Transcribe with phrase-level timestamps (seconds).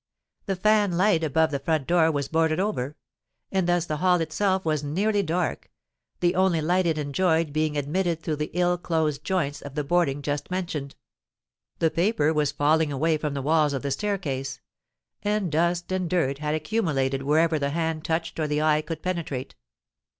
[0.47, 2.97] The fan light above the front door was boarded over;
[3.51, 5.69] and thus the hall itself was nearly dark,
[6.21, 10.23] the only light it enjoyed being admitted through the ill closed joints of the boarding
[10.23, 10.95] just mentioned.
[11.77, 14.59] The paper was falling away from the walls of the staircase;
[15.21, 19.53] and dust and dirt had accumulated wherever the hand touched or the eye could penetrate.